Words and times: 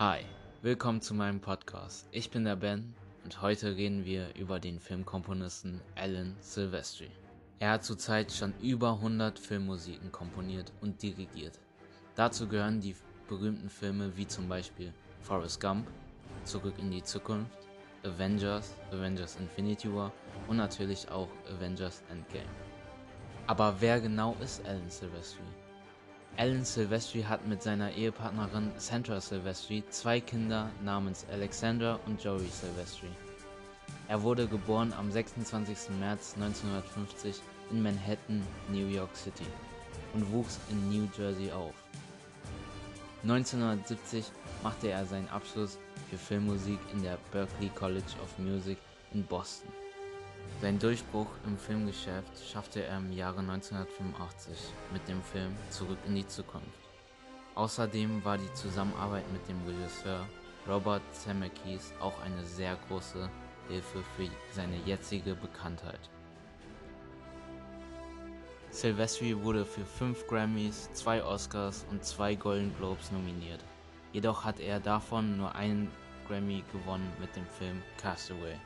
Hi, 0.00 0.20
willkommen 0.62 1.00
zu 1.00 1.12
meinem 1.12 1.40
Podcast. 1.40 2.06
Ich 2.12 2.30
bin 2.30 2.44
der 2.44 2.54
Ben 2.54 2.94
und 3.24 3.42
heute 3.42 3.74
reden 3.74 4.04
wir 4.04 4.32
über 4.36 4.60
den 4.60 4.78
Filmkomponisten 4.78 5.80
Alan 5.96 6.36
Silvestri. 6.38 7.10
Er 7.58 7.72
hat 7.72 7.84
zurzeit 7.84 8.30
schon 8.30 8.54
über 8.62 8.92
100 8.92 9.40
Filmmusiken 9.40 10.12
komponiert 10.12 10.72
und 10.80 11.02
dirigiert. 11.02 11.58
Dazu 12.14 12.46
gehören 12.46 12.80
die 12.80 12.94
berühmten 13.26 13.68
Filme 13.68 14.16
wie 14.16 14.28
zum 14.28 14.48
Beispiel 14.48 14.94
Forrest 15.22 15.60
Gump, 15.60 15.88
Zurück 16.44 16.74
in 16.78 16.92
die 16.92 17.02
Zukunft, 17.02 17.58
Avengers, 18.04 18.76
Avengers 18.92 19.34
Infinity 19.40 19.92
War 19.92 20.12
und 20.46 20.58
natürlich 20.58 21.10
auch 21.10 21.28
Avengers 21.52 22.04
Endgame. 22.08 22.46
Aber 23.48 23.74
wer 23.80 24.00
genau 24.00 24.36
ist 24.40 24.64
Alan 24.64 24.88
Silvestri? 24.88 25.42
Alan 26.36 26.64
Silvestri 26.64 27.22
hat 27.22 27.46
mit 27.46 27.62
seiner 27.62 27.92
Ehepartnerin 27.92 28.70
Sandra 28.76 29.20
Silvestri 29.20 29.82
zwei 29.90 30.20
Kinder 30.20 30.70
namens 30.84 31.26
Alexandra 31.32 31.98
und 32.06 32.22
Joey 32.22 32.46
Silvestri. 32.48 33.08
Er 34.08 34.22
wurde 34.22 34.46
geboren 34.46 34.92
am 34.92 35.10
26. 35.10 35.90
März 35.98 36.34
1950 36.36 37.40
in 37.70 37.82
Manhattan, 37.82 38.42
New 38.70 38.86
York 38.86 39.14
City 39.16 39.46
und 40.14 40.30
wuchs 40.32 40.58
in 40.70 40.88
New 40.88 41.08
Jersey 41.16 41.50
auf. 41.50 41.74
1970 43.22 44.24
machte 44.62 44.90
er 44.90 45.04
seinen 45.04 45.28
Abschluss 45.28 45.78
für 46.08 46.16
Filmmusik 46.16 46.78
in 46.92 47.02
der 47.02 47.18
Berklee 47.32 47.70
College 47.74 48.14
of 48.22 48.38
Music 48.38 48.78
in 49.12 49.24
Boston. 49.24 49.70
Seinen 50.60 50.80
Durchbruch 50.80 51.28
im 51.46 51.56
Filmgeschäft 51.56 52.32
schaffte 52.50 52.82
er 52.82 52.98
im 52.98 53.12
Jahre 53.12 53.38
1985 53.38 54.58
mit 54.92 55.06
dem 55.06 55.22
Film 55.22 55.54
Zurück 55.70 55.98
in 56.04 56.16
die 56.16 56.26
Zukunft. 56.26 56.66
Außerdem 57.54 58.24
war 58.24 58.38
die 58.38 58.52
Zusammenarbeit 58.54 59.24
mit 59.32 59.48
dem 59.48 59.64
Regisseur 59.64 60.26
Robert 60.66 61.02
Zemeckis 61.12 61.92
auch 62.00 62.20
eine 62.22 62.44
sehr 62.44 62.76
große 62.88 63.30
Hilfe 63.68 64.02
für 64.16 64.28
seine 64.52 64.76
jetzige 64.84 65.36
Bekanntheit. 65.36 66.00
Silvestri 68.70 69.40
wurde 69.40 69.64
für 69.64 69.84
fünf 69.84 70.26
Grammys, 70.26 70.92
zwei 70.92 71.22
Oscars 71.22 71.86
und 71.90 72.04
zwei 72.04 72.34
Golden 72.34 72.74
Globes 72.76 73.12
nominiert. 73.12 73.64
Jedoch 74.12 74.44
hat 74.44 74.58
er 74.58 74.80
davon 74.80 75.36
nur 75.36 75.54
einen 75.54 75.88
Grammy 76.26 76.64
gewonnen 76.72 77.12
mit 77.20 77.34
dem 77.36 77.46
Film 77.46 77.80
Castaway. 77.96 78.56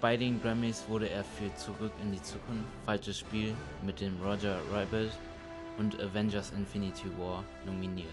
Bei 0.00 0.16
den 0.16 0.40
Grammys 0.40 0.84
wurde 0.86 1.08
er 1.10 1.24
für 1.24 1.52
Zurück 1.56 1.90
in 2.00 2.12
die 2.12 2.22
Zukunft, 2.22 2.68
Falsches 2.86 3.18
Spiel 3.18 3.52
mit 3.82 4.00
dem 4.00 4.16
Roger 4.22 4.60
Rabbit 4.72 5.10
und 5.76 6.00
Avengers 6.00 6.52
Infinity 6.52 7.08
War 7.18 7.42
nominiert. 7.66 8.06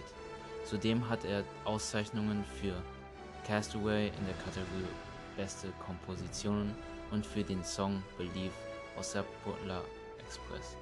Zudem 0.65 1.07
hat 1.07 1.23
er 1.25 1.43
Auszeichnungen 1.63 2.43
für 2.59 2.73
Castaway 3.45 4.07
in 4.07 4.25
der 4.25 4.33
Kategorie 4.43 4.89
Beste 5.37 5.67
Kompositionen 5.85 6.73
und 7.11 7.23
für 7.23 7.43
den 7.43 7.63
Song 7.63 8.01
Believe 8.17 8.53
aus 8.97 9.11
der 9.11 9.23
Polar 9.43 9.83
Express. 10.25 10.75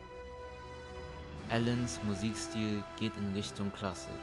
Allens 1.49 1.99
Musikstil 2.03 2.81
geht 2.97 3.11
in 3.17 3.33
Richtung 3.35 3.73
Klassik. 3.73 4.13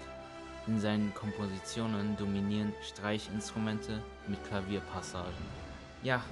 In 0.67 0.81
seinen 0.81 1.13
Kompositionen 1.13 2.17
dominieren 2.17 2.73
Streichinstrumente 2.83 4.01
mit 4.29 4.43
Klavierpassagen. 4.49 5.61
Ja, 6.03 6.23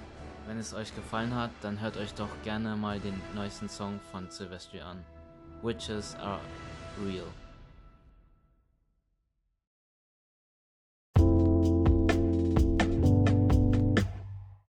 wenn 0.49 0.59
es 0.59 0.73
euch 0.73 0.95
gefallen 0.95 1.35
hat, 1.35 1.51
dann 1.61 1.79
hört 1.81 1.99
euch 1.99 2.15
doch 2.15 2.31
gerne 2.43 2.75
mal 2.75 2.99
den 2.99 3.21
neuesten 3.35 3.69
Song 3.69 4.01
von 4.11 4.31
Silvestri 4.31 4.81
an. 4.81 5.05
Witches 5.63 6.17
are 6.17 6.41
real. 7.05 7.27